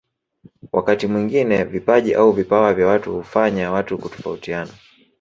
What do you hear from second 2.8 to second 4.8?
watu hufanya watu kutofautiana